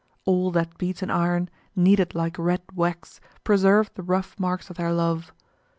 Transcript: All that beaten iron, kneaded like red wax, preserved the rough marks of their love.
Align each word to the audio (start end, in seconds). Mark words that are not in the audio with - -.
All 0.25 0.49
that 0.49 0.79
beaten 0.79 1.11
iron, 1.11 1.47
kneaded 1.75 2.15
like 2.15 2.39
red 2.39 2.63
wax, 2.73 3.21
preserved 3.43 3.93
the 3.93 4.01
rough 4.01 4.33
marks 4.39 4.71
of 4.71 4.77
their 4.77 4.91
love. 4.91 5.31